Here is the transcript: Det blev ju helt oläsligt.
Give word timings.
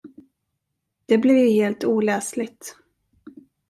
Det 1.05 1.17
blev 1.17 1.37
ju 1.37 1.49
helt 1.49 1.83
oläsligt. 1.83 2.77